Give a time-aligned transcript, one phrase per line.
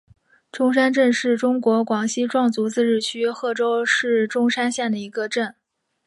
[0.51, 5.53] 钟山镇是中国广西壮族自治区贺州市钟山县的一个镇。